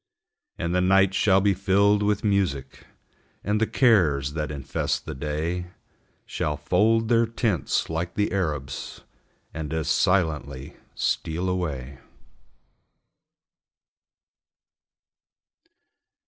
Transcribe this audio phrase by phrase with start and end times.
[0.57, 2.87] And the night shall be filled with music
[3.43, 5.67] And the cares, that infest the day,
[6.25, 9.01] Shall fold their tents, like the Arabs,
[9.53, 11.99] And as silently steal away.